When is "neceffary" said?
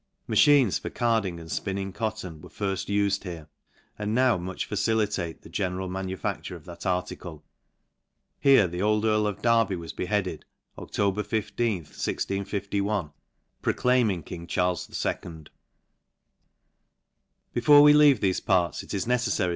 19.05-19.49